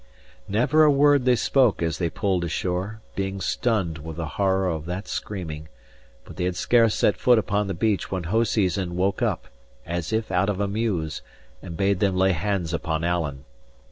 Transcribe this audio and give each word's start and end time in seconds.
Never 0.47 0.83
a 0.83 0.89
word 0.89 1.25
they 1.25 1.35
spoke 1.35 1.83
as 1.83 1.99
they 1.99 2.09
pulled 2.09 2.43
ashore, 2.43 3.01
being 3.15 3.39
stunned 3.39 3.99
with 3.99 4.17
the 4.17 4.25
horror 4.25 4.67
of 4.67 4.87
that 4.87 5.07
screaming; 5.07 5.67
but 6.25 6.37
they 6.37 6.45
had 6.45 6.55
scarce 6.55 6.95
set 6.95 7.15
foot 7.17 7.37
upon 7.37 7.67
the 7.67 7.75
beach 7.75 8.09
when 8.09 8.23
Hoseason 8.23 8.95
woke 8.95 9.21
up, 9.21 9.47
as 9.85 10.11
if 10.11 10.31
out 10.31 10.49
of 10.49 10.59
a 10.59 10.67
muse, 10.67 11.21
and 11.61 11.77
bade 11.77 11.99
them 11.99 12.15
lay 12.17 12.31
hands 12.31 12.73
upon 12.73 13.03
Alan. 13.03 13.45